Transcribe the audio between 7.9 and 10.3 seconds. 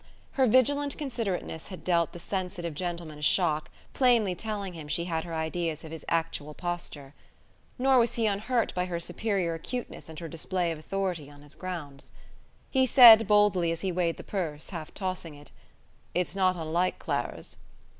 was he unhurt by her superior acuteness and her